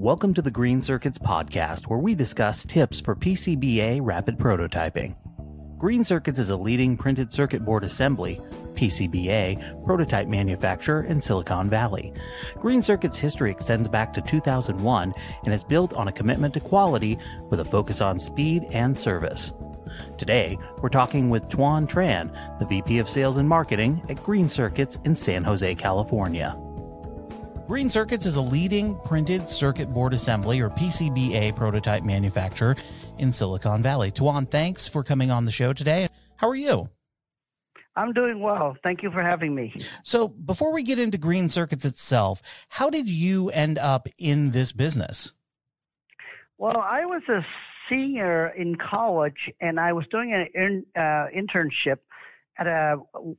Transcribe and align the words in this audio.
Welcome 0.00 0.32
to 0.32 0.40
the 0.40 0.50
Green 0.50 0.80
Circuits 0.80 1.18
podcast, 1.18 1.86
where 1.86 1.98
we 1.98 2.14
discuss 2.14 2.64
tips 2.64 3.02
for 3.02 3.14
PCBA 3.14 4.00
rapid 4.02 4.38
prototyping. 4.38 5.14
Green 5.76 6.04
Circuits 6.04 6.38
is 6.38 6.48
a 6.48 6.56
leading 6.56 6.96
printed 6.96 7.30
circuit 7.30 7.66
board 7.66 7.84
assembly, 7.84 8.40
PCBA, 8.72 9.84
prototype 9.84 10.26
manufacturer 10.26 11.02
in 11.02 11.20
Silicon 11.20 11.68
Valley. 11.68 12.14
Green 12.58 12.80
Circuits' 12.80 13.18
history 13.18 13.50
extends 13.50 13.88
back 13.88 14.14
to 14.14 14.22
2001 14.22 15.12
and 15.44 15.52
is 15.52 15.64
built 15.64 15.92
on 15.92 16.08
a 16.08 16.12
commitment 16.12 16.54
to 16.54 16.60
quality 16.60 17.18
with 17.50 17.60
a 17.60 17.64
focus 17.66 18.00
on 18.00 18.18
speed 18.18 18.64
and 18.70 18.96
service. 18.96 19.52
Today, 20.16 20.56
we're 20.78 20.88
talking 20.88 21.28
with 21.28 21.46
Tuan 21.50 21.86
Tran, 21.86 22.58
the 22.58 22.64
VP 22.64 23.00
of 23.00 23.08
Sales 23.10 23.36
and 23.36 23.46
Marketing 23.46 24.02
at 24.08 24.24
Green 24.24 24.48
Circuits 24.48 24.98
in 25.04 25.14
San 25.14 25.44
Jose, 25.44 25.74
California. 25.74 26.56
Green 27.70 27.88
Circuits 27.88 28.26
is 28.26 28.34
a 28.34 28.42
leading 28.42 28.98
printed 29.04 29.48
circuit 29.48 29.88
board 29.90 30.12
assembly 30.12 30.58
or 30.58 30.70
PCBA 30.70 31.54
prototype 31.54 32.02
manufacturer 32.02 32.74
in 33.18 33.30
Silicon 33.30 33.80
Valley. 33.80 34.10
Tuan, 34.10 34.44
thanks 34.44 34.88
for 34.88 35.04
coming 35.04 35.30
on 35.30 35.44
the 35.44 35.52
show 35.52 35.72
today. 35.72 36.08
How 36.34 36.48
are 36.48 36.56
you? 36.56 36.90
I'm 37.94 38.12
doing 38.12 38.40
well. 38.40 38.76
Thank 38.82 39.04
you 39.04 39.12
for 39.12 39.22
having 39.22 39.54
me. 39.54 39.72
So, 40.02 40.26
before 40.26 40.72
we 40.72 40.82
get 40.82 40.98
into 40.98 41.16
Green 41.16 41.48
Circuits 41.48 41.84
itself, 41.84 42.42
how 42.70 42.90
did 42.90 43.08
you 43.08 43.50
end 43.50 43.78
up 43.78 44.08
in 44.18 44.50
this 44.50 44.72
business? 44.72 45.32
Well, 46.58 46.78
I 46.78 47.06
was 47.06 47.22
a 47.28 47.46
senior 47.88 48.48
in 48.48 48.78
college 48.78 49.48
and 49.60 49.78
I 49.78 49.92
was 49.92 50.08
doing 50.08 50.32
an 50.32 50.48
in, 50.56 50.86
uh, 50.96 51.28
internship 51.32 51.98
at 52.58 52.66
a, 52.66 52.96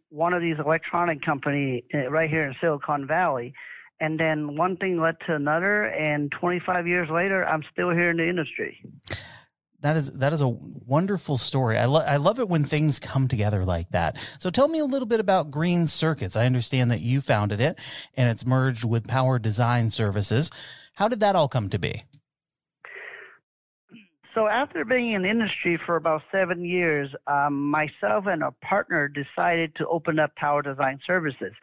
one 0.08 0.34
of 0.34 0.41
these 0.41 0.58
electronic 0.58 1.22
company 1.22 1.84
uh, 1.94 2.09
right 2.09 2.30
here 2.30 2.45
in 2.48 2.55
Silicon 2.61 3.05
Valley 3.05 3.53
and 4.01 4.19
then 4.19 4.57
one 4.57 4.75
thing 4.75 4.99
led 4.99 5.15
to 5.25 5.35
another 5.35 5.85
and 5.85 6.31
25 6.31 6.87
years 6.87 7.09
later 7.09 7.47
i'm 7.47 7.63
still 7.71 7.91
here 7.91 8.09
in 8.09 8.17
the 8.17 8.27
industry 8.27 8.83
that 9.81 9.97
is 9.97 10.11
that 10.13 10.31
is 10.31 10.41
a 10.41 10.47
wonderful 10.47 11.38
story. 11.38 11.77
I, 11.77 11.85
lo- 11.85 12.05
I 12.05 12.17
love 12.17 12.39
it 12.39 12.47
when 12.47 12.63
things 12.63 12.99
come 12.99 13.27
together 13.27 13.66
like 13.66 13.89
that. 13.89 14.17
So 14.39 14.49
tell 14.49 14.67
me 14.67 14.80
a 14.80 14.85
little 14.85 15.08
bit 15.08 15.19
about 15.19 15.49
Green 15.52 15.88
Circuits. 15.88 16.35
I 16.35 16.45
understand 16.45 16.91
that 16.91 17.02
you 17.02 17.19
founded 17.19 17.59
it 17.59 17.80
and 18.16 18.30
it's 18.30 18.45
merged 18.45 18.85
with 18.85 19.08
Power 19.08 19.39
Design 19.39 19.89
Services. 19.89 20.52
How 20.93 21.08
did 21.08 21.19
that 21.21 21.36
all 21.36 21.47
come 21.47 21.69
to 21.69 21.80
be? 21.80 22.03
So 24.36 24.47
after 24.47 24.86
being 24.86 25.11
in 25.11 25.23
the 25.23 25.30
industry 25.30 25.77
for 25.77 25.97
about 25.97 26.21
seven 26.31 26.63
years, 26.63 27.09
um, 27.27 27.69
myself 27.69 28.27
and 28.27 28.43
a 28.43 28.52
partner 28.52 29.09
decided 29.09 29.75
to 29.75 29.88
open 29.88 30.19
up 30.19 30.36
Power 30.36 30.61
Design 30.61 30.99
Services. 31.05 31.53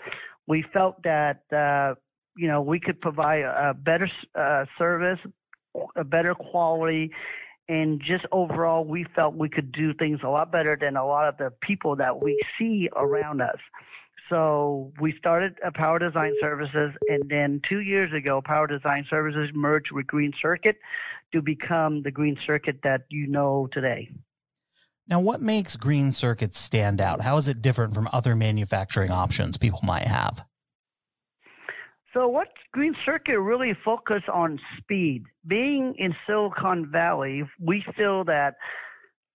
We 0.47 0.63
felt 0.63 1.03
that 1.05 1.43
uh, 1.53 1.95
you 2.39 2.47
know, 2.47 2.63
we 2.63 2.79
could 2.79 3.01
provide 3.01 3.43
a 3.43 3.75
better 3.75 4.09
uh, 4.37 4.65
service, 4.79 5.19
a 5.97 6.05
better 6.05 6.37
quality, 6.37 7.11
and 7.69 8.01
just 8.01 8.25
overall, 8.31 8.85
we 8.85 9.05
felt 9.17 9.35
we 9.35 9.49
could 9.49 9.73
do 9.73 9.93
things 9.93 10.21
a 10.23 10.29
lot 10.29 10.53
better 10.53 10.79
than 10.81 10.97
a 10.97 11.05
lot 11.05 11.29
of 11.29 11.37
the 11.37 11.51
people 11.61 11.97
that 11.97 12.23
we 12.23 12.41
see 12.57 12.89
around 12.95 13.43
us. 13.43 13.59
So 14.29 14.93
we 15.01 15.17
started 15.19 15.57
Power 15.75 15.99
Design 15.99 16.33
Services, 16.41 16.93
and 17.09 17.29
then 17.29 17.61
two 17.69 17.81
years 17.81 18.13
ago, 18.13 18.41
Power 18.41 18.69
Design 18.69 19.05
Services 19.11 19.51
merged 19.53 19.91
with 19.91 20.07
Green 20.07 20.33
Circuit 20.41 20.77
to 21.33 21.43
become 21.43 22.03
the 22.03 22.13
Green 22.13 22.39
Circuit 22.47 22.79
that 22.85 23.03
you 23.09 23.27
know 23.27 23.69
today. 23.73 24.11
Now, 25.09 25.19
what 25.19 25.43
makes 25.43 25.75
Green 25.75 26.13
Circuit 26.13 26.55
stand 26.55 27.01
out? 27.01 27.23
How 27.23 27.37
is 27.37 27.49
it 27.49 27.63
different 27.63 27.95
from 27.95 28.09
other 28.13 28.37
manufacturing 28.37 29.11
options 29.11 29.57
people 29.57 29.81
might 29.83 30.07
have? 30.07 30.45
So 32.15 32.27
what 32.27 32.49
Green 32.73 32.97
Circuit 33.05 33.39
really 33.41 33.75
focus 33.75 34.23
on 34.33 34.59
speed. 34.79 35.25
Being 35.47 35.95
in 35.97 36.17
Silicon 36.27 36.91
Valley, 36.91 37.45
we 37.61 37.85
feel 37.97 38.25
that 38.25 38.57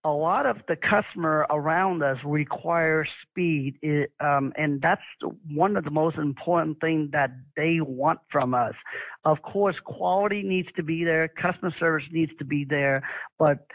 a 0.03 0.09
lot 0.09 0.45
of 0.45 0.57
the 0.67 0.75
customer 0.75 1.45
around 1.49 2.03
us 2.03 2.17
require 2.25 3.05
speed, 3.21 3.78
um, 4.19 4.51
and 4.57 4.81
that's 4.81 5.01
one 5.47 5.78
of 5.78 5.85
the 5.85 5.91
most 5.91 6.17
important 6.17 6.81
things 6.81 7.11
that 7.11 7.31
they 7.56 7.79
want 7.79 8.19
from 8.29 8.53
us. 8.53 8.73
Of 9.23 9.41
course, 9.44 9.78
quality 9.84 10.44
needs 10.44 10.67
to 10.75 10.84
be 10.84 11.05
there, 11.05 11.29
customer 11.29 11.73
service 11.79 12.05
needs 12.11 12.34
to 12.40 12.44
be 12.44 12.66
there, 12.66 13.07
but 13.40 13.66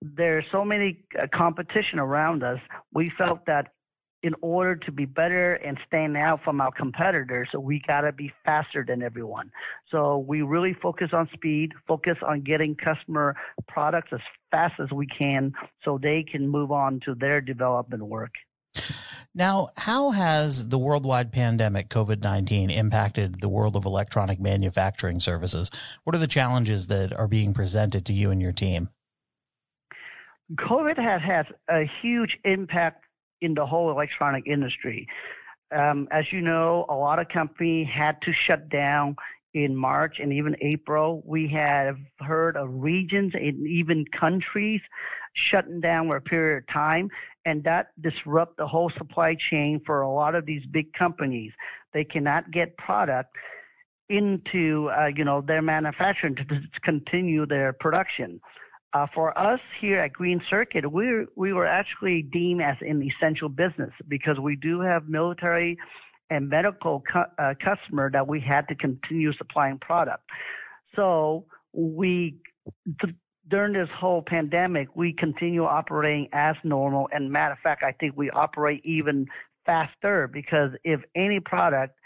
there's 0.00 0.44
so 0.50 0.64
many 0.64 1.04
uh, 1.18 1.26
competition 1.32 1.98
around 1.98 2.42
us. 2.42 2.60
We 2.92 3.10
felt 3.10 3.44
that 3.46 3.72
in 4.26 4.34
order 4.40 4.74
to 4.74 4.90
be 4.90 5.04
better 5.04 5.54
and 5.54 5.78
stand 5.86 6.16
out 6.16 6.42
from 6.42 6.60
our 6.60 6.72
competitors, 6.72 7.48
we 7.56 7.80
got 7.86 8.00
to 8.00 8.10
be 8.10 8.32
faster 8.44 8.84
than 8.84 9.00
everyone. 9.00 9.52
So 9.88 10.18
we 10.18 10.42
really 10.42 10.74
focus 10.74 11.10
on 11.12 11.28
speed, 11.32 11.74
focus 11.86 12.18
on 12.26 12.40
getting 12.40 12.74
customer 12.74 13.36
products 13.68 14.08
as 14.12 14.18
fast 14.50 14.80
as 14.80 14.90
we 14.90 15.06
can 15.06 15.52
so 15.84 15.96
they 15.96 16.24
can 16.24 16.48
move 16.48 16.72
on 16.72 16.98
to 17.04 17.14
their 17.14 17.40
development 17.40 18.02
work. 18.02 18.32
Now, 19.32 19.68
how 19.76 20.10
has 20.10 20.70
the 20.70 20.78
worldwide 20.78 21.30
pandemic, 21.30 21.88
COVID 21.88 22.20
19, 22.20 22.70
impacted 22.70 23.40
the 23.40 23.48
world 23.48 23.76
of 23.76 23.84
electronic 23.84 24.40
manufacturing 24.40 25.20
services? 25.20 25.70
What 26.02 26.16
are 26.16 26.18
the 26.18 26.26
challenges 26.26 26.88
that 26.88 27.12
are 27.12 27.28
being 27.28 27.54
presented 27.54 28.04
to 28.06 28.12
you 28.12 28.32
and 28.32 28.42
your 28.42 28.52
team? 28.52 28.88
COVID 30.54 30.96
has 30.96 31.22
had 31.22 31.46
a 31.68 31.88
huge 32.00 32.38
impact 32.44 33.05
in 33.40 33.54
the 33.54 33.66
whole 33.66 33.90
electronic 33.90 34.46
industry. 34.46 35.08
Um, 35.72 36.08
as 36.10 36.32
you 36.32 36.40
know, 36.40 36.86
a 36.88 36.94
lot 36.94 37.18
of 37.18 37.28
companies 37.28 37.88
had 37.88 38.20
to 38.22 38.32
shut 38.32 38.68
down 38.68 39.16
in 39.52 39.74
March 39.74 40.20
and 40.20 40.32
even 40.32 40.54
April. 40.60 41.22
We 41.24 41.48
have 41.48 41.98
heard 42.20 42.56
of 42.56 42.68
regions 42.70 43.32
and 43.34 43.66
even 43.66 44.04
countries 44.04 44.82
shutting 45.32 45.80
down 45.80 46.08
for 46.08 46.16
a 46.16 46.20
period 46.20 46.58
of 46.58 46.66
time, 46.72 47.10
and 47.44 47.64
that 47.64 47.88
disrupt 48.00 48.58
the 48.58 48.66
whole 48.66 48.90
supply 48.90 49.34
chain 49.34 49.80
for 49.84 50.02
a 50.02 50.10
lot 50.10 50.34
of 50.34 50.46
these 50.46 50.64
big 50.66 50.92
companies. 50.92 51.52
They 51.92 52.04
cannot 52.04 52.50
get 52.50 52.76
product 52.76 53.34
into 54.08 54.88
uh, 54.90 55.10
you 55.14 55.24
know 55.24 55.40
their 55.40 55.62
manufacturing 55.62 56.36
to 56.36 56.44
continue 56.82 57.46
their 57.46 57.72
production. 57.72 58.40
Uh, 58.96 59.06
for 59.14 59.36
us 59.38 59.60
here 59.78 60.00
at 60.00 60.10
Green 60.10 60.40
Circuit, 60.48 60.90
we 60.90 61.26
we 61.34 61.52
were 61.52 61.66
actually 61.66 62.22
deemed 62.22 62.62
as 62.62 62.78
an 62.80 63.02
essential 63.02 63.50
business 63.50 63.92
because 64.08 64.38
we 64.38 64.56
do 64.56 64.80
have 64.80 65.06
military 65.06 65.76
and 66.30 66.48
medical 66.48 67.00
cu- 67.00 67.30
uh, 67.38 67.52
customer 67.62 68.10
that 68.10 68.26
we 68.26 68.40
had 68.40 68.66
to 68.68 68.74
continue 68.74 69.34
supplying 69.34 69.78
product. 69.78 70.22
So 70.94 71.44
we 71.74 72.36
th- 73.02 73.14
during 73.46 73.74
this 73.74 73.90
whole 73.90 74.22
pandemic, 74.22 74.88
we 74.96 75.12
continue 75.12 75.66
operating 75.66 76.30
as 76.32 76.56
normal. 76.64 77.06
And 77.12 77.30
matter 77.30 77.52
of 77.52 77.58
fact, 77.58 77.82
I 77.82 77.92
think 77.92 78.16
we 78.16 78.30
operate 78.30 78.80
even 78.82 79.26
faster 79.66 80.26
because 80.26 80.70
if 80.84 81.02
any 81.14 81.38
product 81.38 81.98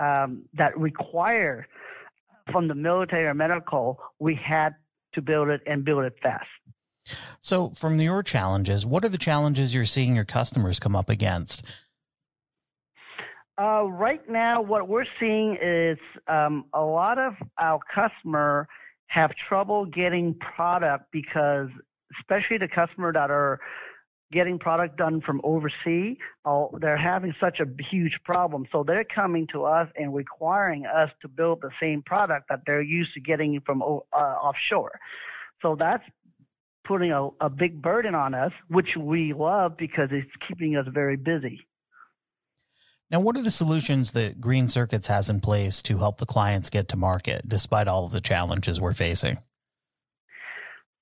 um, 0.00 0.42
that 0.54 0.76
require 0.76 1.68
from 2.50 2.66
the 2.66 2.74
military 2.74 3.26
or 3.26 3.34
medical, 3.34 4.00
we 4.18 4.34
had 4.34 4.74
to 5.14 5.22
build 5.22 5.48
it 5.48 5.60
and 5.66 5.84
build 5.84 6.04
it 6.04 6.14
fast. 6.22 6.46
So, 7.40 7.70
from 7.70 7.98
your 7.98 8.22
challenges, 8.22 8.86
what 8.86 9.04
are 9.04 9.08
the 9.08 9.18
challenges 9.18 9.74
you're 9.74 9.84
seeing 9.84 10.14
your 10.14 10.24
customers 10.24 10.78
come 10.78 10.94
up 10.94 11.08
against? 11.08 11.66
Uh, 13.60 13.84
right 13.84 14.28
now, 14.28 14.62
what 14.62 14.88
we're 14.88 15.06
seeing 15.20 15.58
is 15.60 15.98
um, 16.28 16.64
a 16.72 16.80
lot 16.80 17.18
of 17.18 17.34
our 17.58 17.80
customer 17.92 18.66
have 19.08 19.32
trouble 19.48 19.84
getting 19.84 20.34
product 20.34 21.04
because, 21.12 21.68
especially 22.20 22.56
the 22.56 22.68
customer 22.68 23.12
that 23.12 23.30
are 23.30 23.60
getting 24.32 24.58
product 24.58 24.96
done 24.96 25.20
from 25.20 25.40
overseas, 25.44 26.16
uh, 26.44 26.64
they're 26.80 26.96
having 26.96 27.34
such 27.38 27.60
a 27.60 27.66
huge 27.90 28.18
problem. 28.24 28.66
So 28.72 28.82
they're 28.82 29.04
coming 29.04 29.46
to 29.48 29.64
us 29.64 29.88
and 29.94 30.12
requiring 30.14 30.86
us 30.86 31.10
to 31.20 31.28
build 31.28 31.60
the 31.60 31.70
same 31.80 32.02
product 32.02 32.48
that 32.48 32.62
they're 32.66 32.82
used 32.82 33.14
to 33.14 33.20
getting 33.20 33.60
from 33.60 33.82
uh, 33.82 33.86
offshore. 34.16 34.98
So 35.60 35.76
that's 35.76 36.02
putting 36.84 37.12
a, 37.12 37.28
a 37.40 37.48
big 37.48 37.80
burden 37.80 38.14
on 38.14 38.34
us, 38.34 38.52
which 38.68 38.96
we 38.96 39.32
love 39.32 39.76
because 39.76 40.08
it's 40.10 40.30
keeping 40.48 40.76
us 40.76 40.86
very 40.88 41.16
busy. 41.16 41.66
Now, 43.10 43.20
what 43.20 43.36
are 43.36 43.42
the 43.42 43.50
solutions 43.50 44.12
that 44.12 44.40
Green 44.40 44.68
Circuits 44.68 45.06
has 45.08 45.28
in 45.28 45.40
place 45.40 45.82
to 45.82 45.98
help 45.98 46.16
the 46.16 46.26
clients 46.26 46.70
get 46.70 46.88
to 46.88 46.96
market 46.96 47.42
despite 47.46 47.86
all 47.86 48.06
of 48.06 48.12
the 48.12 48.22
challenges 48.22 48.80
we're 48.80 48.94
facing? 48.94 49.36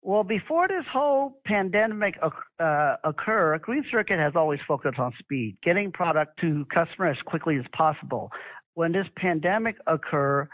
Well, 0.03 0.25
before 0.25 0.67
this 0.67 0.85
whole 0.91 1.41
pandemic 1.45 2.19
uh, 2.59 2.97
occur, 3.05 3.59
Green 3.59 3.85
Circuit 3.91 4.19
has 4.19 4.33
always 4.35 4.61
focused 4.67 4.99
on 4.99 5.13
speed, 5.19 5.59
getting 5.63 5.93
product 5.93 6.41
to 6.41 6.65
customer 6.67 7.09
as 7.09 7.19
quickly 7.27 7.59
as 7.59 7.67
possible. 7.73 8.31
When 8.75 8.93
this 8.93 9.07
pandemic 9.17 9.77
occur, 9.87 10.49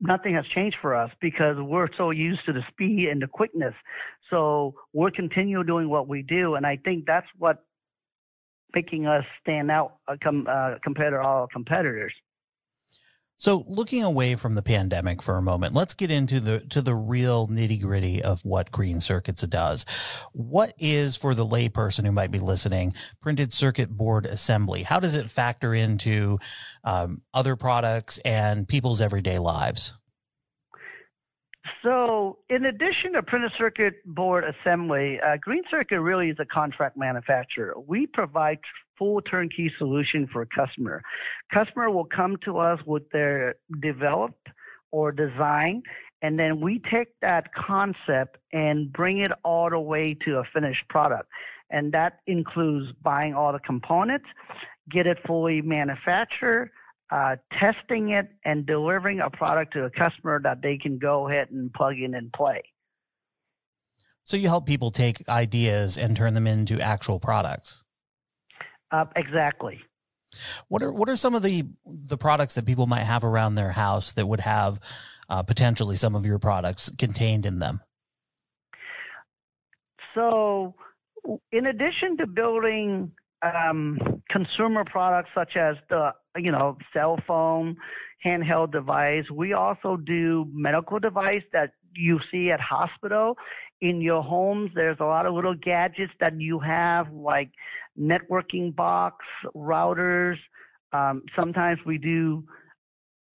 nothing 0.00 0.34
has 0.34 0.46
changed 0.46 0.78
for 0.80 0.94
us 0.94 1.10
because 1.20 1.58
we're 1.58 1.88
so 1.98 2.12
used 2.12 2.46
to 2.46 2.54
the 2.54 2.64
speed 2.70 3.08
and 3.08 3.20
the 3.20 3.26
quickness. 3.26 3.74
So 4.30 4.74
we're 4.94 5.10
continue 5.10 5.62
doing 5.64 5.90
what 5.90 6.08
we 6.08 6.22
do, 6.22 6.54
and 6.54 6.66
I 6.66 6.76
think 6.76 7.04
that's 7.06 7.28
what 7.36 7.62
making 8.74 9.06
us 9.06 9.24
stand 9.42 9.70
out 9.70 9.96
uh, 10.06 10.16
com- 10.22 10.46
uh, 10.48 10.76
compared 10.82 11.12
to 11.12 11.20
all 11.20 11.46
competitors. 11.46 12.14
So 13.38 13.64
looking 13.68 14.02
away 14.02 14.34
from 14.34 14.56
the 14.56 14.62
pandemic 14.62 15.22
for 15.22 15.36
a 15.36 15.42
moment, 15.42 15.72
let's 15.72 15.94
get 15.94 16.10
into 16.10 16.40
the 16.40 16.58
to 16.70 16.82
the 16.82 16.94
real 16.94 17.46
nitty 17.46 17.80
gritty 17.80 18.20
of 18.20 18.40
what 18.40 18.72
Green 18.72 18.98
Circuits 18.98 19.46
does. 19.46 19.86
What 20.32 20.74
is 20.76 21.16
for 21.16 21.34
the 21.34 21.46
layperson 21.46 22.04
who 22.04 22.10
might 22.10 22.32
be 22.32 22.40
listening, 22.40 22.94
printed 23.22 23.52
circuit 23.52 23.90
board 23.90 24.26
assembly? 24.26 24.82
How 24.82 24.98
does 24.98 25.14
it 25.14 25.30
factor 25.30 25.72
into 25.72 26.38
um, 26.82 27.22
other 27.32 27.54
products 27.54 28.18
and 28.24 28.66
people's 28.66 29.00
everyday 29.00 29.38
lives? 29.38 29.92
So, 31.84 32.38
in 32.50 32.64
addition 32.64 33.12
to 33.12 33.22
printed 33.22 33.52
circuit 33.56 34.04
board 34.04 34.42
assembly, 34.42 35.20
uh, 35.20 35.36
Green 35.36 35.62
Circuit 35.70 36.00
really 36.00 36.30
is 36.30 36.36
a 36.40 36.44
contract 36.44 36.96
manufacturer. 36.96 37.74
We 37.86 38.08
provide 38.08 38.58
full 38.98 39.20
turnkey 39.20 39.72
solution 39.78 40.26
for 40.26 40.42
a 40.42 40.46
customer. 40.46 41.02
Customer 41.52 41.90
will 41.90 42.04
come 42.04 42.36
to 42.44 42.58
us 42.58 42.80
with 42.84 43.08
their 43.10 43.54
developed 43.80 44.48
or 44.90 45.12
design, 45.12 45.82
and 46.22 46.38
then 46.38 46.60
we 46.60 46.78
take 46.78 47.08
that 47.20 47.54
concept 47.54 48.38
and 48.52 48.92
bring 48.92 49.18
it 49.18 49.30
all 49.44 49.70
the 49.70 49.78
way 49.78 50.14
to 50.14 50.38
a 50.38 50.44
finished 50.44 50.88
product. 50.88 51.28
And 51.70 51.92
that 51.92 52.20
includes 52.26 52.92
buying 53.02 53.34
all 53.34 53.52
the 53.52 53.58
components, 53.58 54.26
get 54.90 55.06
it 55.06 55.18
fully 55.26 55.60
manufactured, 55.60 56.70
uh, 57.10 57.36
testing 57.52 58.10
it 58.10 58.28
and 58.44 58.66
delivering 58.66 59.20
a 59.20 59.30
product 59.30 59.74
to 59.74 59.84
a 59.84 59.90
customer 59.90 60.40
that 60.42 60.62
they 60.62 60.76
can 60.76 60.98
go 60.98 61.28
ahead 61.28 61.50
and 61.50 61.72
plug 61.72 61.98
in 61.98 62.14
and 62.14 62.32
play. 62.32 62.62
So 64.24 64.36
you 64.36 64.48
help 64.48 64.66
people 64.66 64.90
take 64.90 65.26
ideas 65.28 65.96
and 65.96 66.14
turn 66.16 66.34
them 66.34 66.46
into 66.46 66.80
actual 66.80 67.18
products. 67.18 67.84
Uh, 68.90 69.04
exactly. 69.16 69.80
What 70.68 70.82
are 70.82 70.92
what 70.92 71.08
are 71.08 71.16
some 71.16 71.34
of 71.34 71.42
the 71.42 71.64
the 71.86 72.18
products 72.18 72.54
that 72.54 72.66
people 72.66 72.86
might 72.86 73.04
have 73.04 73.24
around 73.24 73.54
their 73.54 73.70
house 73.70 74.12
that 74.12 74.26
would 74.26 74.40
have 74.40 74.78
uh, 75.28 75.42
potentially 75.42 75.96
some 75.96 76.14
of 76.14 76.26
your 76.26 76.38
products 76.38 76.90
contained 76.98 77.46
in 77.46 77.58
them? 77.58 77.80
So, 80.14 80.74
in 81.50 81.66
addition 81.66 82.16
to 82.18 82.26
building 82.26 83.12
um, 83.42 84.22
consumer 84.28 84.84
products 84.84 85.30
such 85.34 85.56
as 85.56 85.76
the 85.88 86.14
you 86.36 86.50
know 86.52 86.76
cell 86.92 87.18
phone, 87.26 87.76
handheld 88.24 88.72
device. 88.72 89.30
We 89.30 89.52
also 89.52 89.96
do 89.96 90.46
medical 90.52 90.98
device 90.98 91.44
that 91.52 91.72
you 91.94 92.20
see 92.30 92.50
at 92.50 92.60
hospital. 92.60 93.36
In 93.80 94.00
your 94.00 94.22
homes, 94.22 94.70
there's 94.74 94.98
a 95.00 95.04
lot 95.04 95.26
of 95.26 95.34
little 95.34 95.54
gadgets 95.54 96.12
that 96.20 96.40
you 96.40 96.58
have 96.58 97.12
like 97.12 97.50
networking 97.98 98.74
box, 98.74 99.24
routers. 99.54 100.36
Um, 100.92 101.22
sometimes 101.36 101.78
we 101.84 101.98
do 101.98 102.44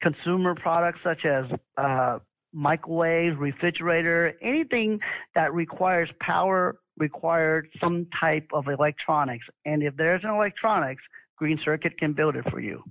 consumer 0.01 0.56
products 0.56 1.00
such 1.04 1.25
as 1.25 1.45
uh, 1.78 2.19
microwave, 2.51 3.40
refrigerator, 3.40 4.34
anything 4.42 5.00
that 5.36 5.54
requires 5.54 6.10
power 6.19 6.78
required 6.98 7.69
some 7.80 8.07
type 8.19 8.48
of 8.54 8.68
electronics. 8.68 9.45
And 9.66 9.81
if 9.81 9.95
there's 9.95 10.24
an 10.24 10.30
electronics, 10.30 11.01
Green 11.38 11.60
Circuit 11.63 11.98
can 11.98 12.13
build 12.13 12.36
it 12.36 12.50
for 12.51 12.60
you. 12.60 12.84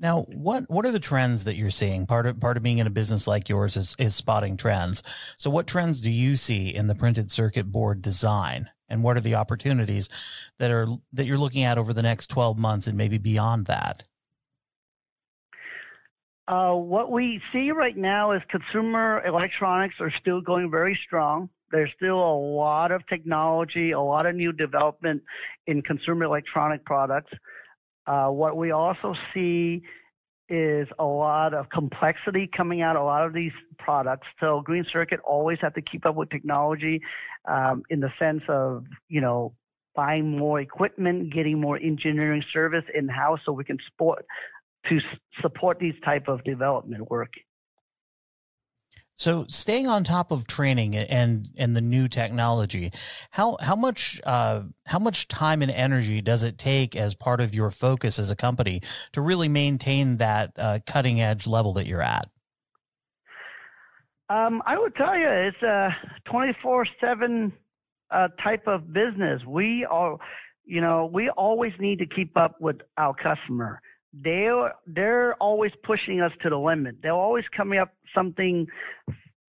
Now, 0.00 0.22
what 0.28 0.64
what 0.68 0.86
are 0.86 0.92
the 0.92 1.00
trends 1.00 1.44
that 1.44 1.56
you're 1.56 1.70
seeing? 1.70 2.06
Part 2.06 2.26
of 2.26 2.38
part 2.38 2.56
of 2.56 2.62
being 2.62 2.78
in 2.78 2.86
a 2.86 2.90
business 2.90 3.26
like 3.26 3.48
yours 3.48 3.76
is 3.76 3.96
is 3.98 4.14
spotting 4.14 4.56
trends. 4.56 5.02
So, 5.36 5.50
what 5.50 5.66
trends 5.66 6.00
do 6.00 6.10
you 6.10 6.36
see 6.36 6.72
in 6.72 6.86
the 6.86 6.94
printed 6.94 7.30
circuit 7.32 7.72
board 7.72 8.00
design, 8.00 8.70
and 8.88 9.02
what 9.02 9.16
are 9.16 9.20
the 9.20 9.34
opportunities 9.34 10.08
that 10.58 10.70
are 10.70 10.86
that 11.12 11.26
you're 11.26 11.38
looking 11.38 11.64
at 11.64 11.78
over 11.78 11.92
the 11.92 12.02
next 12.02 12.28
12 12.28 12.58
months 12.58 12.86
and 12.86 12.96
maybe 12.96 13.18
beyond 13.18 13.66
that? 13.66 14.04
Uh, 16.46 16.74
what 16.74 17.10
we 17.10 17.42
see 17.52 17.72
right 17.72 17.96
now 17.96 18.32
is 18.32 18.40
consumer 18.48 19.22
electronics 19.26 19.96
are 20.00 20.12
still 20.20 20.40
going 20.40 20.70
very 20.70 20.98
strong. 21.04 21.50
There's 21.70 21.90
still 21.96 22.18
a 22.18 22.38
lot 22.38 22.92
of 22.92 23.06
technology, 23.06 23.90
a 23.90 24.00
lot 24.00 24.24
of 24.24 24.34
new 24.34 24.52
development 24.52 25.22
in 25.66 25.82
consumer 25.82 26.24
electronic 26.24 26.84
products. 26.84 27.32
Uh, 28.08 28.28
what 28.30 28.56
we 28.56 28.70
also 28.70 29.14
see 29.34 29.82
is 30.48 30.88
a 30.98 31.04
lot 31.04 31.52
of 31.52 31.68
complexity 31.68 32.46
coming 32.46 32.80
out 32.80 32.96
of 32.96 33.02
a 33.02 33.04
lot 33.04 33.26
of 33.26 33.34
these 33.34 33.52
products. 33.78 34.26
So 34.40 34.62
Green 34.62 34.86
Circuit 34.90 35.20
always 35.24 35.58
have 35.60 35.74
to 35.74 35.82
keep 35.82 36.06
up 36.06 36.14
with 36.14 36.30
technology 36.30 37.02
um, 37.44 37.82
in 37.90 38.00
the 38.00 38.10
sense 38.18 38.42
of, 38.48 38.86
you 39.08 39.20
know, 39.20 39.52
buying 39.94 40.38
more 40.38 40.58
equipment, 40.58 41.34
getting 41.34 41.60
more 41.60 41.76
engineering 41.76 42.42
service 42.50 42.84
in 42.94 43.08
house 43.08 43.40
so 43.44 43.52
we 43.52 43.64
can 43.64 43.78
support 43.84 44.24
to 44.88 45.00
support 45.42 45.78
these 45.78 45.96
type 46.02 46.28
of 46.28 46.42
development 46.44 47.10
work. 47.10 47.34
So 49.18 49.46
staying 49.48 49.88
on 49.88 50.04
top 50.04 50.30
of 50.30 50.46
training 50.46 50.94
and 50.94 51.50
and 51.56 51.76
the 51.76 51.80
new 51.80 52.06
technology, 52.06 52.92
how 53.32 53.56
how 53.60 53.74
much 53.74 54.20
uh, 54.24 54.62
how 54.86 55.00
much 55.00 55.26
time 55.26 55.60
and 55.60 55.72
energy 55.72 56.22
does 56.22 56.44
it 56.44 56.56
take 56.56 56.94
as 56.94 57.16
part 57.16 57.40
of 57.40 57.52
your 57.52 57.70
focus 57.70 58.20
as 58.20 58.30
a 58.30 58.36
company 58.36 58.80
to 59.12 59.20
really 59.20 59.48
maintain 59.48 60.18
that 60.18 60.52
uh, 60.56 60.78
cutting 60.86 61.20
edge 61.20 61.48
level 61.48 61.72
that 61.72 61.86
you're 61.88 62.02
at? 62.02 62.30
Um, 64.30 64.62
I 64.64 64.78
would 64.78 64.94
tell 64.94 65.18
you 65.18 65.28
it's 65.28 65.62
a 65.62 65.96
twenty 66.24 66.56
four 66.62 66.86
seven 67.00 67.52
uh, 68.12 68.28
type 68.40 68.68
of 68.68 68.92
business. 68.92 69.42
We 69.44 69.84
are, 69.84 70.16
you 70.64 70.80
know, 70.80 71.06
we 71.06 71.28
always 71.30 71.72
need 71.80 71.98
to 71.98 72.06
keep 72.06 72.36
up 72.36 72.60
with 72.60 72.82
our 72.96 73.14
customer 73.14 73.82
they're 74.22 74.74
they're 74.86 75.34
always 75.34 75.72
pushing 75.82 76.20
us 76.20 76.32
to 76.42 76.50
the 76.50 76.58
limit. 76.58 76.96
They're 77.02 77.12
always 77.12 77.44
coming 77.48 77.78
up 77.78 77.94
something 78.14 78.68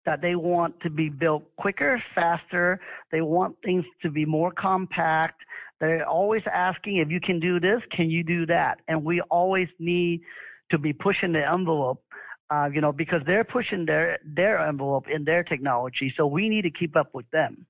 that 0.04 0.20
they 0.20 0.34
want 0.34 0.80
to 0.80 0.90
be 0.90 1.08
built 1.08 1.44
quicker, 1.56 2.02
faster. 2.14 2.80
They 3.10 3.20
want 3.20 3.56
things 3.64 3.84
to 4.02 4.10
be 4.10 4.24
more 4.24 4.50
compact. 4.50 5.42
They're 5.80 6.06
always 6.08 6.42
asking 6.46 6.96
if 6.96 7.10
you 7.10 7.20
can 7.20 7.40
do 7.40 7.60
this, 7.60 7.82
can 7.90 8.10
you 8.10 8.22
do 8.22 8.46
that? 8.46 8.80
And 8.88 9.04
we 9.04 9.20
always 9.22 9.68
need 9.78 10.22
to 10.70 10.78
be 10.78 10.92
pushing 10.92 11.32
the 11.32 11.48
envelope, 11.48 12.02
uh, 12.50 12.70
you 12.72 12.80
know, 12.80 12.92
because 12.92 13.22
they're 13.26 13.44
pushing 13.44 13.86
their 13.86 14.18
their 14.24 14.58
envelope 14.58 15.08
in 15.08 15.24
their 15.24 15.42
technology. 15.42 16.12
So 16.16 16.26
we 16.26 16.48
need 16.48 16.62
to 16.62 16.70
keep 16.70 16.96
up 16.96 17.14
with 17.14 17.28
them. 17.30 17.66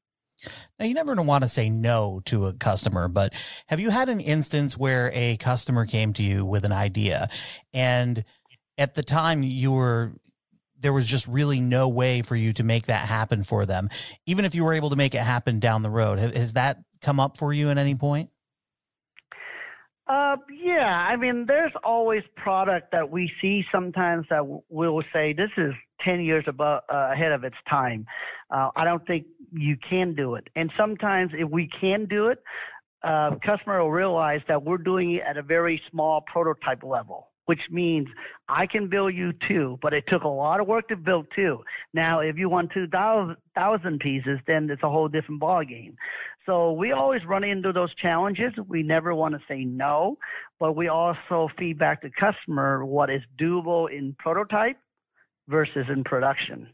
Now, 0.78 0.86
you 0.86 0.94
never 0.94 1.14
want 1.22 1.42
to 1.42 1.48
say 1.48 1.70
no 1.70 2.20
to 2.26 2.46
a 2.46 2.52
customer, 2.52 3.08
but 3.08 3.34
have 3.68 3.80
you 3.80 3.90
had 3.90 4.08
an 4.08 4.20
instance 4.20 4.76
where 4.76 5.10
a 5.14 5.36
customer 5.36 5.86
came 5.86 6.12
to 6.14 6.22
you 6.22 6.44
with 6.44 6.64
an 6.64 6.72
idea 6.72 7.28
and 7.72 8.24
at 8.78 8.94
the 8.94 9.02
time 9.02 9.42
you 9.42 9.72
were 9.72 10.12
there 10.82 10.92
was 10.92 11.06
just 11.06 11.26
really 11.28 11.60
no 11.60 11.88
way 11.88 12.22
for 12.22 12.36
you 12.36 12.52
to 12.52 12.64
make 12.64 12.86
that 12.86 13.06
happen 13.06 13.44
for 13.44 13.64
them, 13.64 13.88
even 14.26 14.44
if 14.44 14.54
you 14.54 14.64
were 14.64 14.72
able 14.72 14.90
to 14.90 14.96
make 14.96 15.14
it 15.14 15.20
happen 15.20 15.60
down 15.60 15.82
the 15.82 15.90
road? 15.90 16.18
Has 16.18 16.54
that 16.54 16.78
come 17.00 17.20
up 17.20 17.36
for 17.38 17.52
you 17.52 17.70
at 17.70 17.78
any 17.78 17.94
point? 17.94 18.30
Uh, 20.08 20.36
yeah, 20.52 21.06
I 21.08 21.16
mean, 21.16 21.46
there's 21.46 21.72
always 21.84 22.22
product 22.36 22.90
that 22.92 23.10
we 23.10 23.32
see 23.40 23.64
sometimes 23.70 24.26
that 24.28 24.44
we'll 24.68 25.02
say 25.12 25.32
this 25.32 25.50
is 25.56 25.72
10 26.04 26.20
years 26.20 26.44
above, 26.46 26.82
uh, 26.92 27.10
ahead 27.12 27.32
of 27.32 27.44
its 27.44 27.56
time. 27.68 28.06
Uh, 28.50 28.70
I 28.76 28.84
don't 28.84 29.06
think 29.06 29.26
you 29.52 29.76
can 29.76 30.14
do 30.14 30.34
it. 30.34 30.48
And 30.56 30.72
sometimes 30.76 31.32
if 31.34 31.48
we 31.48 31.68
can 31.68 32.06
do 32.06 32.28
it, 32.28 32.42
uh, 33.02 33.36
customer 33.44 33.82
will 33.82 33.90
realize 33.90 34.40
that 34.48 34.62
we're 34.62 34.78
doing 34.78 35.12
it 35.12 35.22
at 35.22 35.36
a 35.36 35.42
very 35.42 35.82
small 35.90 36.20
prototype 36.20 36.84
level, 36.84 37.28
which 37.46 37.60
means 37.70 38.08
I 38.48 38.66
can 38.66 38.88
build 38.88 39.14
you 39.14 39.32
two, 39.32 39.78
but 39.82 39.92
it 39.92 40.04
took 40.06 40.22
a 40.22 40.28
lot 40.28 40.60
of 40.60 40.68
work 40.68 40.88
to 40.88 40.96
build 40.96 41.26
two. 41.34 41.64
Now, 41.92 42.20
if 42.20 42.38
you 42.38 42.48
want 42.48 42.70
2,000 42.72 44.00
pieces, 44.00 44.38
then 44.46 44.70
it's 44.70 44.82
a 44.84 44.88
whole 44.88 45.08
different 45.08 45.40
ballgame. 45.40 45.94
So 46.46 46.72
we 46.72 46.92
always 46.92 47.24
run 47.24 47.44
into 47.44 47.72
those 47.72 47.94
challenges. 47.94 48.52
We 48.66 48.82
never 48.82 49.14
want 49.14 49.34
to 49.34 49.40
say 49.46 49.64
no, 49.64 50.18
but 50.58 50.74
we 50.74 50.88
also 50.88 51.48
feedback 51.58 52.02
the 52.02 52.10
customer 52.10 52.84
what 52.84 53.10
is 53.10 53.22
doable 53.38 53.90
in 53.90 54.14
prototype 54.18 54.76
versus 55.48 55.86
in 55.88 56.04
production. 56.04 56.68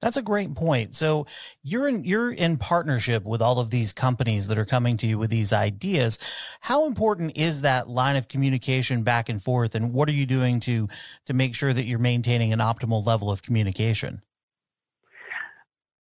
That's 0.00 0.16
a 0.16 0.22
great 0.22 0.54
point. 0.54 0.94
So 0.94 1.26
you're 1.62 1.88
in 1.88 2.04
you're 2.04 2.32
in 2.32 2.56
partnership 2.56 3.24
with 3.24 3.40
all 3.40 3.60
of 3.60 3.70
these 3.70 3.92
companies 3.92 4.48
that 4.48 4.58
are 4.58 4.64
coming 4.64 4.96
to 4.98 5.06
you 5.06 5.18
with 5.18 5.30
these 5.30 5.52
ideas. 5.52 6.18
How 6.60 6.86
important 6.86 7.36
is 7.36 7.62
that 7.62 7.88
line 7.88 8.16
of 8.16 8.26
communication 8.26 9.04
back 9.04 9.28
and 9.28 9.40
forth 9.40 9.74
and 9.74 9.92
what 9.92 10.08
are 10.08 10.12
you 10.12 10.26
doing 10.26 10.60
to 10.60 10.88
to 11.26 11.34
make 11.34 11.54
sure 11.54 11.72
that 11.72 11.84
you're 11.84 12.00
maintaining 12.00 12.52
an 12.52 12.58
optimal 12.58 13.06
level 13.06 13.30
of 13.30 13.42
communication? 13.42 14.22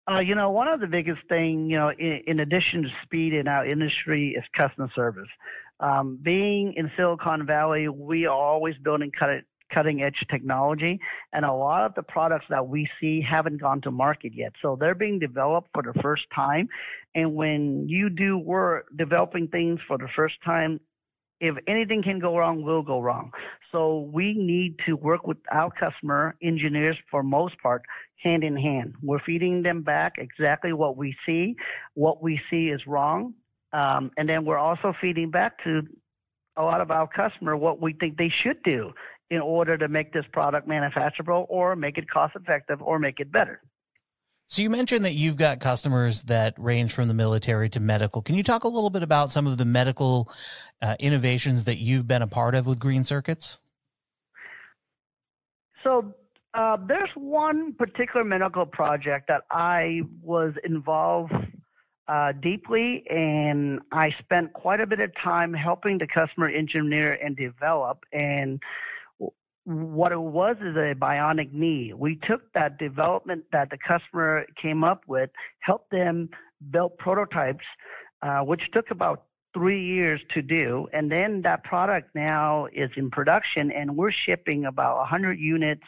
Uh, 0.10 0.20
you 0.20 0.34
know, 0.34 0.50
one 0.50 0.68
of 0.68 0.80
the 0.80 0.88
biggest 0.88 1.22
thing, 1.30 1.70
you 1.70 1.78
know, 1.78 1.92
in, 1.92 2.24
in, 2.26 2.40
addition 2.40 2.82
to 2.82 2.90
speed 3.04 3.32
in 3.32 3.48
our 3.48 3.64
industry 3.64 4.30
is 4.30 4.44
customer 4.54 4.90
service. 4.96 5.28
Um, 5.80 6.18
being 6.20 6.74
in 6.74 6.92
Silicon 6.98 7.46
Valley, 7.46 7.88
we 7.88 8.26
are 8.26 8.36
always 8.36 8.76
building 8.78 9.12
cut 9.12 9.44
cutting 9.70 10.02
edge 10.02 10.26
technology. 10.30 11.00
And 11.34 11.46
a 11.46 11.54
lot 11.54 11.86
of 11.86 11.96
the 11.96 12.04
products 12.04 12.46
that 12.50 12.68
we 12.68 12.90
see 13.00 13.22
haven't 13.22 13.58
gone 13.58 13.82
to 13.82 13.92
market 13.92 14.34
yet. 14.34 14.54
So 14.62 14.76
they're 14.76 14.96
being 14.96 15.20
developed 15.20 15.70
for 15.74 15.84
the 15.84 15.94
first 16.02 16.26
time. 16.34 16.70
And 17.16 17.36
when 17.36 17.88
you 17.88 18.10
do 18.10 18.38
work 18.38 18.88
developing 18.96 19.48
things 19.48 19.80
for 19.88 19.98
the 19.98 20.08
first 20.08 20.42
time, 20.44 20.80
if 21.40 21.56
anything 21.68 22.04
can 22.04 22.20
go 22.20 22.38
wrong, 22.38 22.64
will 22.64 22.82
go 22.82 23.00
wrong. 23.00 23.32
So 23.72 24.10
we 24.12 24.34
need 24.34 24.80
to 24.86 24.96
work 24.96 25.26
with 25.26 25.38
our 25.52 25.72
customer 25.72 26.36
engineers 26.42 26.98
for 27.10 27.24
most 27.24 27.58
part 27.60 27.84
hand 28.18 28.44
in 28.44 28.58
hand. 28.58 28.96
We're 29.02 29.20
feeding 29.20 29.64
them 29.64 29.84
back 29.84 30.18
exactly 30.18 30.74
what 30.74 30.98
we 30.98 31.16
see. 31.26 31.56
What 31.94 32.22
we 32.22 32.42
see 32.50 32.70
is 32.70 32.86
wrong. 32.86 33.36
Um, 33.72 34.12
and 34.18 34.28
then 34.28 34.46
we're 34.46 34.58
also 34.58 34.94
feeding 35.00 35.32
back 35.32 35.64
to 35.64 35.88
a 36.58 36.64
lot 36.64 36.82
of 36.82 36.92
our 36.92 37.08
customer 37.08 37.56
what 37.56 37.82
we 37.82 37.94
think 37.94 38.18
they 38.18 38.30
should 38.30 38.62
do 38.64 38.94
in 39.30 39.42
order 39.42 39.78
to 39.78 39.88
make 39.88 40.12
this 40.14 40.26
product 40.32 40.68
manufacturable 40.68 41.46
or 41.50 41.76
make 41.76 41.98
it 41.98 42.10
cost 42.10 42.36
effective 42.36 42.82
or 42.82 43.00
make 43.00 43.20
it 43.20 43.32
better. 43.32 43.62
So 44.48 44.64
you 44.64 44.72
mentioned 44.72 45.06
that 45.06 45.14
you've 45.14 45.38
got 45.38 45.60
customers 45.60 46.24
that 46.24 46.56
range 46.58 46.92
from 46.92 47.08
the 47.08 47.14
military 47.14 47.70
to 47.70 47.80
medical. 47.80 48.24
Can 48.24 48.34
you 48.34 48.42
talk 48.42 48.64
a 48.64 48.68
little 48.68 48.90
bit 48.90 49.04
about 49.04 49.30
some 49.30 49.46
of 49.46 49.60
the 49.60 49.66
medical 49.66 50.28
uh, 50.82 50.96
innovations 51.00 51.66
that 51.66 51.78
you've 51.78 52.08
been 52.08 52.24
a 52.24 52.28
part 52.28 52.56
of 52.56 52.66
with 52.66 52.80
Green 52.80 53.04
Circuits? 53.04 53.60
So 55.84 56.16
uh, 56.56 56.78
there's 56.84 57.12
one 57.14 57.74
particular 57.74 58.24
medical 58.24 58.66
project 58.66 59.28
that 59.28 59.44
I 59.52 60.02
was 60.24 60.56
involved 60.64 61.34
uh, 62.08 62.32
deeply, 62.32 63.08
and 63.08 63.82
I 63.92 64.16
spent 64.18 64.54
quite 64.54 64.82
a 64.82 64.88
bit 64.88 65.00
of 65.00 65.16
time 65.16 65.54
helping 65.54 66.00
the 66.00 66.08
customer 66.08 66.48
engineer 66.48 67.14
and 67.14 67.38
develop. 67.38 68.04
And 68.12 68.60
what 69.70 70.12
it 70.12 70.20
was 70.20 70.58
is 70.62 70.76
a 70.76 70.96
bionic 70.96 71.54
knee. 71.54 71.94
We 71.94 72.16
took 72.16 72.52
that 72.54 72.80
development 72.80 73.46
that 73.52 73.70
the 73.70 73.78
customer 73.78 74.48
came 74.60 74.84
up 74.84 75.04
with, 75.06 75.30
helped 75.60 75.92
them 75.92 76.30
build 76.72 76.98
prototypes, 76.98 77.66
uh, 78.24 78.40
which 78.40 78.72
took 78.72 78.90
about 78.90 79.26
three 79.54 79.86
years 79.86 80.22
to 80.34 80.42
do. 80.42 80.88
And 80.92 81.12
then 81.12 81.44
that 81.44 81.64
product 81.64 82.16
now 82.16 82.68
is 82.74 82.90
in 82.96 83.12
production, 83.12 83.72
and 83.72 83.96
we're 83.96 84.12
shipping 84.12 84.66
about 84.66 84.98
100 84.98 85.40
units 85.40 85.84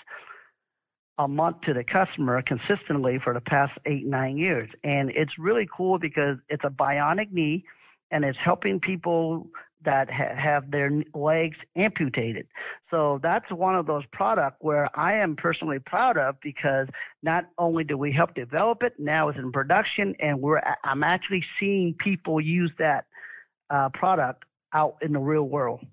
a 1.17 1.27
month 1.27 1.61
to 1.61 1.73
the 1.73 1.83
customer 1.83 2.39
consistently 2.43 3.17
for 3.17 3.33
the 3.33 3.41
past 3.41 3.73
eight, 3.87 4.05
nine 4.05 4.37
years. 4.37 4.69
And 4.83 5.09
it's 5.09 5.39
really 5.39 5.67
cool 5.75 5.97
because 5.97 6.37
it's 6.49 6.63
a 6.63 6.69
bionic 6.69 7.31
knee 7.31 7.65
and 8.11 8.23
it's 8.25 8.37
helping 8.37 8.79
people 8.79 9.47
that 9.83 10.09
ha- 10.09 10.35
have 10.35 10.71
their 10.71 11.03
legs 11.13 11.57
amputated. 11.75 12.47
So 12.89 13.19
that's 13.21 13.49
one 13.51 13.75
of 13.75 13.85
those 13.85 14.03
products 14.11 14.57
where 14.59 14.89
I 14.97 15.13
am 15.15 15.35
personally 15.35 15.79
proud 15.79 16.17
of 16.17 16.35
because 16.41 16.87
not 17.23 17.45
only 17.57 17.83
do 17.83 17.97
we 17.97 18.11
help 18.11 18.35
develop 18.35 18.83
it, 18.83 18.93
now 18.99 19.29
it's 19.29 19.37
in 19.37 19.51
production, 19.51 20.15
and 20.19 20.41
we're 20.41 20.61
I'm 20.83 21.03
actually 21.03 21.43
seeing 21.59 21.93
people 21.93 22.39
use 22.41 22.71
that 22.79 23.05
uh, 23.69 23.89
product 23.89 24.43
out 24.73 24.97
in 25.01 25.13
the 25.13 25.19
real 25.19 25.43
world. 25.43 25.85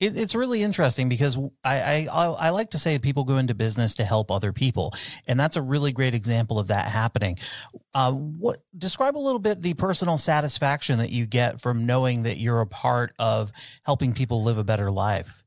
It, 0.00 0.16
it's 0.16 0.34
really 0.34 0.62
interesting 0.62 1.08
because 1.08 1.38
I, 1.62 2.08
I 2.12 2.26
I 2.26 2.50
like 2.50 2.70
to 2.70 2.78
say 2.78 2.98
people 2.98 3.24
go 3.24 3.38
into 3.38 3.54
business 3.54 3.94
to 3.94 4.04
help 4.04 4.30
other 4.30 4.52
people, 4.52 4.92
and 5.26 5.38
that's 5.38 5.56
a 5.56 5.62
really 5.62 5.92
great 5.92 6.14
example 6.14 6.58
of 6.58 6.68
that 6.68 6.88
happening. 6.88 7.38
Uh, 7.94 8.12
what 8.12 8.58
describe 8.76 9.16
a 9.16 9.18
little 9.18 9.38
bit 9.38 9.62
the 9.62 9.74
personal 9.74 10.18
satisfaction 10.18 10.98
that 10.98 11.10
you 11.10 11.26
get 11.26 11.60
from 11.60 11.86
knowing 11.86 12.24
that 12.24 12.38
you're 12.38 12.60
a 12.60 12.66
part 12.66 13.14
of 13.18 13.52
helping 13.84 14.12
people 14.12 14.42
live 14.42 14.58
a 14.58 14.64
better 14.64 14.90
life. 14.90 15.44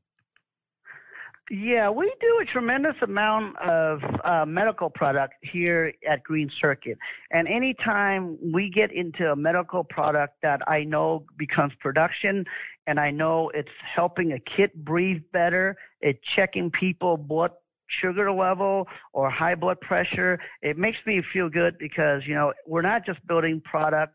Yeah, 1.50 1.88
we 1.88 2.12
do 2.20 2.40
a 2.42 2.44
tremendous 2.44 2.96
amount 3.00 3.58
of 3.58 4.02
uh, 4.22 4.44
medical 4.44 4.90
product 4.90 5.34
here 5.40 5.94
at 6.06 6.22
Green 6.22 6.50
Circuit. 6.60 6.98
And 7.30 7.48
anytime 7.48 8.36
we 8.52 8.68
get 8.68 8.92
into 8.92 9.32
a 9.32 9.36
medical 9.36 9.82
product 9.82 10.34
that 10.42 10.60
I 10.68 10.84
know 10.84 11.24
becomes 11.38 11.72
production 11.80 12.44
and 12.86 13.00
I 13.00 13.10
know 13.12 13.48
it's 13.54 13.72
helping 13.82 14.32
a 14.32 14.38
kid 14.38 14.72
breathe 14.74 15.22
better, 15.32 15.78
it's 16.02 16.20
checking 16.22 16.70
people 16.70 17.16
blood 17.16 17.52
sugar 17.86 18.30
level 18.30 18.86
or 19.14 19.30
high 19.30 19.54
blood 19.54 19.80
pressure, 19.80 20.38
it 20.60 20.76
makes 20.76 20.98
me 21.06 21.22
feel 21.22 21.48
good 21.48 21.78
because, 21.78 22.26
you 22.26 22.34
know, 22.34 22.52
we're 22.66 22.82
not 22.82 23.06
just 23.06 23.26
building 23.26 23.62
product, 23.62 24.14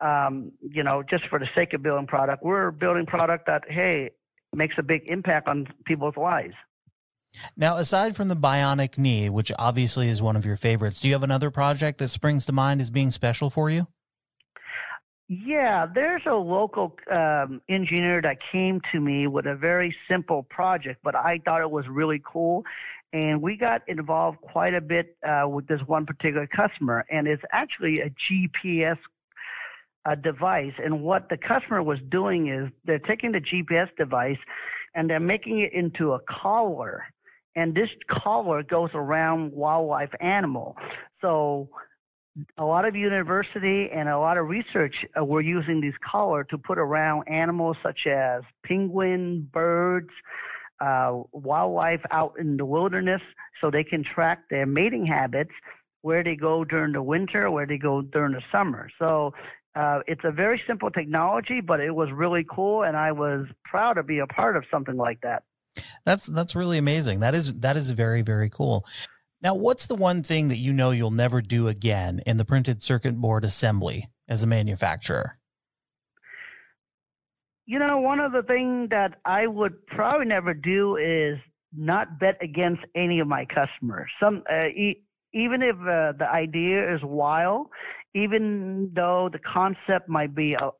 um, 0.00 0.52
you 0.60 0.84
know, 0.84 1.02
just 1.02 1.26
for 1.26 1.40
the 1.40 1.48
sake 1.56 1.72
of 1.74 1.82
building 1.82 2.06
product. 2.06 2.44
We're 2.44 2.70
building 2.70 3.06
product 3.06 3.46
that, 3.46 3.64
hey, 3.68 4.10
makes 4.54 4.76
a 4.78 4.82
big 4.82 5.02
impact 5.06 5.48
on 5.48 5.68
people's 5.84 6.16
lives. 6.16 6.54
Now, 7.56 7.76
aside 7.76 8.16
from 8.16 8.28
the 8.28 8.36
bionic 8.36 8.96
knee, 8.96 9.28
which 9.28 9.52
obviously 9.58 10.08
is 10.08 10.22
one 10.22 10.36
of 10.36 10.46
your 10.46 10.56
favorites, 10.56 11.00
do 11.00 11.08
you 11.08 11.14
have 11.14 11.22
another 11.22 11.50
project 11.50 11.98
that 11.98 12.08
springs 12.08 12.46
to 12.46 12.52
mind 12.52 12.80
as 12.80 12.90
being 12.90 13.10
special 13.10 13.50
for 13.50 13.68
you? 13.68 13.86
Yeah, 15.28 15.84
there's 15.94 16.22
a 16.24 16.34
local 16.34 16.96
um, 17.10 17.60
engineer 17.68 18.22
that 18.22 18.38
came 18.50 18.80
to 18.92 19.00
me 19.00 19.26
with 19.26 19.44
a 19.44 19.54
very 19.54 19.94
simple 20.10 20.42
project, 20.42 21.00
but 21.04 21.14
I 21.14 21.38
thought 21.44 21.60
it 21.60 21.70
was 21.70 21.86
really 21.86 22.20
cool. 22.24 22.64
And 23.12 23.42
we 23.42 23.56
got 23.56 23.82
involved 23.88 24.40
quite 24.40 24.72
a 24.72 24.80
bit 24.80 25.16
uh, 25.26 25.46
with 25.46 25.66
this 25.66 25.82
one 25.82 26.06
particular 26.06 26.46
customer, 26.46 27.04
and 27.10 27.28
it's 27.28 27.42
actually 27.52 28.00
a 28.00 28.10
GPS 28.10 28.98
uh, 30.04 30.14
device. 30.14 30.74
And 30.82 31.02
what 31.02 31.28
the 31.28 31.36
customer 31.36 31.82
was 31.82 31.98
doing 32.08 32.48
is 32.48 32.70
they're 32.84 32.98
taking 32.98 33.32
the 33.32 33.40
GPS 33.40 33.88
device 33.96 34.38
and 34.94 35.08
they're 35.08 35.20
making 35.20 35.60
it 35.60 35.72
into 35.72 36.12
a 36.12 36.20
collar 36.20 37.04
and 37.58 37.74
this 37.74 37.90
collar 38.08 38.62
goes 38.62 38.90
around 38.94 39.52
wildlife 39.52 40.14
animal. 40.20 40.76
So 41.20 41.68
a 42.56 42.64
lot 42.64 42.84
of 42.84 42.94
university 42.94 43.90
and 43.90 44.08
a 44.08 44.16
lot 44.16 44.38
of 44.38 44.48
research 44.48 45.04
uh, 45.18 45.24
were 45.24 45.40
using 45.40 45.80
this 45.80 45.94
collar 46.08 46.44
to 46.44 46.56
put 46.56 46.78
around 46.78 47.24
animals 47.26 47.76
such 47.82 48.06
as 48.06 48.44
penguin, 48.64 49.48
birds, 49.52 50.10
uh, 50.80 51.22
wildlife 51.32 52.02
out 52.12 52.34
in 52.38 52.56
the 52.56 52.64
wilderness 52.64 53.22
so 53.60 53.72
they 53.72 53.82
can 53.82 54.04
track 54.04 54.48
their 54.50 54.64
mating 54.64 55.04
habits, 55.04 55.50
where 56.02 56.22
they 56.22 56.36
go 56.36 56.64
during 56.64 56.92
the 56.92 57.02
winter, 57.02 57.50
where 57.50 57.66
they 57.66 57.78
go 57.78 58.02
during 58.02 58.32
the 58.32 58.42
summer. 58.52 58.88
So 58.98 59.32
uh, 59.74 60.00
it's 60.06 60.22
a 60.24 60.30
very 60.30 60.60
simple 60.66 60.90
technology, 60.90 61.60
but 61.60 61.80
it 61.80 61.94
was 61.94 62.10
really 62.12 62.44
cool, 62.50 62.82
and 62.82 62.96
I 62.96 63.12
was 63.12 63.46
proud 63.64 63.94
to 63.94 64.02
be 64.02 64.18
a 64.18 64.26
part 64.26 64.56
of 64.56 64.64
something 64.70 64.96
like 64.96 65.20
that. 65.22 65.42
That's 66.04 66.26
that's 66.26 66.56
really 66.56 66.78
amazing. 66.78 67.20
That 67.20 67.34
is 67.34 67.60
that 67.60 67.76
is 67.76 67.90
very 67.90 68.22
very 68.22 68.50
cool. 68.50 68.84
Now, 69.40 69.54
what's 69.54 69.86
the 69.86 69.94
one 69.94 70.22
thing 70.22 70.48
that 70.48 70.56
you 70.56 70.72
know 70.72 70.90
you'll 70.90 71.12
never 71.12 71.40
do 71.40 71.68
again 71.68 72.20
in 72.26 72.38
the 72.38 72.44
printed 72.44 72.82
circuit 72.82 73.20
board 73.20 73.44
assembly 73.44 74.08
as 74.26 74.42
a 74.42 74.48
manufacturer? 74.48 75.38
You 77.66 77.78
know, 77.78 77.98
one 77.98 78.18
of 78.18 78.32
the 78.32 78.42
things 78.42 78.88
that 78.90 79.20
I 79.24 79.46
would 79.46 79.86
probably 79.86 80.26
never 80.26 80.54
do 80.54 80.96
is 80.96 81.38
not 81.76 82.18
bet 82.18 82.38
against 82.40 82.82
any 82.94 83.20
of 83.20 83.28
my 83.28 83.44
customers. 83.44 84.10
Some 84.18 84.42
uh, 84.50 84.68
e- 84.68 85.02
even 85.32 85.62
if 85.62 85.76
uh, 85.76 86.12
the 86.12 86.28
idea 86.28 86.94
is 86.94 87.02
wild, 87.02 87.68
even 88.14 88.90
though 88.94 89.28
the 89.30 89.38
concept 89.38 90.08
might 90.08 90.34
be 90.34 90.54
a- 90.54 90.70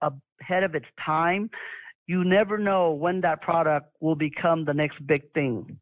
ahead 0.40 0.62
of 0.62 0.74
its 0.74 0.86
time, 1.04 1.50
you 2.06 2.24
never 2.24 2.56
know 2.58 2.92
when 2.92 3.20
that 3.20 3.42
product 3.42 3.94
will 4.00 4.16
become 4.16 4.64
the 4.64 4.74
next 4.74 5.06
big 5.06 5.30
thing. 5.32 5.78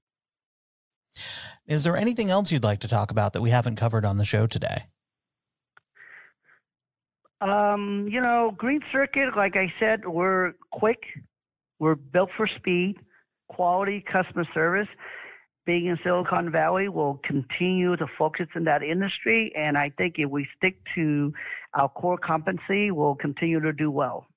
Is 1.66 1.84
there 1.84 1.96
anything 1.96 2.30
else 2.30 2.52
you'd 2.52 2.64
like 2.64 2.80
to 2.80 2.88
talk 2.88 3.10
about 3.10 3.32
that 3.32 3.40
we 3.40 3.50
haven't 3.50 3.76
covered 3.76 4.04
on 4.04 4.16
the 4.16 4.24
show 4.24 4.46
today? 4.46 4.84
Um, 7.40 8.08
you 8.10 8.20
know, 8.20 8.54
Green 8.56 8.80
Circuit, 8.90 9.36
like 9.36 9.56
I 9.56 9.72
said, 9.78 10.06
we're 10.06 10.54
quick, 10.70 11.04
we're 11.78 11.94
built 11.94 12.30
for 12.36 12.46
speed, 12.46 12.98
quality 13.48 14.00
customer 14.00 14.46
service. 14.54 14.88
Being 15.66 15.86
in 15.86 15.98
Silicon 16.04 16.50
Valley, 16.52 16.88
we'll 16.88 17.20
continue 17.24 17.96
to 17.96 18.06
focus 18.06 18.46
in 18.54 18.64
that 18.64 18.84
industry, 18.84 19.52
and 19.56 19.76
I 19.76 19.90
think 19.90 20.16
if 20.16 20.30
we 20.30 20.46
stick 20.56 20.78
to 20.94 21.34
our 21.74 21.88
core 21.88 22.16
competency, 22.16 22.92
we'll 22.92 23.16
continue 23.16 23.58
to 23.58 23.72
do 23.72 23.90
well. 23.90 24.28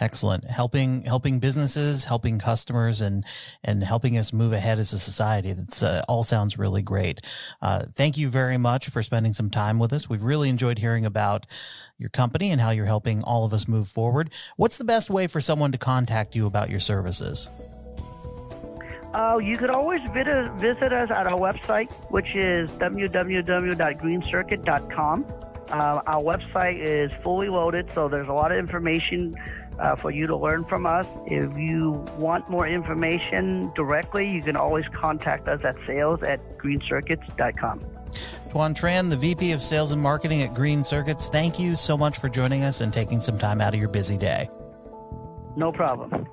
Excellent. 0.00 0.44
Helping 0.44 1.02
helping 1.02 1.40
businesses, 1.40 2.04
helping 2.04 2.38
customers, 2.38 3.00
and 3.00 3.24
and 3.64 3.82
helping 3.82 4.16
us 4.16 4.32
move 4.32 4.52
ahead 4.52 4.78
as 4.78 4.92
a 4.92 4.98
society. 4.98 5.52
That's 5.52 5.82
uh, 5.82 6.02
all 6.08 6.22
sounds 6.22 6.58
really 6.58 6.82
great. 6.82 7.20
Uh, 7.60 7.86
thank 7.92 8.16
you 8.16 8.28
very 8.28 8.58
much 8.58 8.88
for 8.88 9.02
spending 9.02 9.32
some 9.32 9.50
time 9.50 9.78
with 9.78 9.92
us. 9.92 10.08
We've 10.08 10.22
really 10.22 10.48
enjoyed 10.48 10.78
hearing 10.78 11.04
about 11.04 11.46
your 11.98 12.10
company 12.10 12.50
and 12.50 12.60
how 12.60 12.70
you're 12.70 12.86
helping 12.86 13.22
all 13.22 13.44
of 13.44 13.52
us 13.52 13.66
move 13.66 13.88
forward. 13.88 14.30
What's 14.56 14.78
the 14.78 14.84
best 14.84 15.10
way 15.10 15.26
for 15.26 15.40
someone 15.40 15.72
to 15.72 15.78
contact 15.78 16.36
you 16.36 16.46
about 16.46 16.70
your 16.70 16.80
services? 16.80 17.48
Uh, 19.14 19.38
you 19.42 19.56
could 19.56 19.70
always 19.70 20.02
visit, 20.10 20.52
visit 20.58 20.92
us 20.92 21.10
at 21.10 21.26
our 21.26 21.38
website, 21.38 21.90
which 22.10 22.34
is 22.34 22.70
www.greencircuit.com. 22.72 25.26
Uh, 25.70 26.00
our 26.06 26.22
website 26.22 26.78
is 26.78 27.10
fully 27.22 27.48
loaded, 27.48 27.90
so 27.92 28.08
there's 28.08 28.28
a 28.28 28.32
lot 28.32 28.52
of 28.52 28.58
information 28.58 29.34
uh, 29.78 29.96
for 29.96 30.10
you 30.10 30.26
to 30.26 30.36
learn 30.36 30.64
from 30.64 30.86
us. 30.86 31.06
If 31.26 31.58
you 31.58 32.04
want 32.18 32.48
more 32.50 32.66
information 32.66 33.70
directly, 33.74 34.28
you 34.28 34.42
can 34.42 34.56
always 34.56 34.84
contact 34.94 35.48
us 35.48 35.60
at 35.64 35.76
sales 35.86 36.22
at 36.22 36.58
greencircuits.com. 36.58 37.84
Tuan 38.50 38.74
Tran, 38.74 39.10
the 39.10 39.16
VP 39.16 39.52
of 39.52 39.60
Sales 39.60 39.92
and 39.92 40.00
Marketing 40.00 40.40
at 40.42 40.54
Green 40.54 40.82
Circuits, 40.82 41.28
thank 41.28 41.58
you 41.58 41.76
so 41.76 41.98
much 41.98 42.18
for 42.18 42.30
joining 42.30 42.62
us 42.62 42.80
and 42.80 42.90
taking 42.92 43.20
some 43.20 43.38
time 43.38 43.60
out 43.60 43.74
of 43.74 43.80
your 43.80 43.90
busy 43.90 44.16
day. 44.16 44.48
No 45.56 45.70
problem. 45.70 46.26